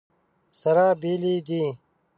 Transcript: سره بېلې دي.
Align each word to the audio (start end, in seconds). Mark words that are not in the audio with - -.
سره 0.59 0.85
بېلې 1.01 1.35
دي. 1.47 1.63